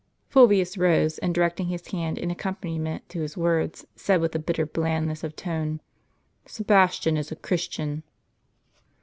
[0.29, 4.65] Fulvius rose, and directing his hand, in accompaniment to his words, said with a bitter
[4.65, 5.79] blandness of tone:
[6.47, 8.01] "Sebastian is a Christian."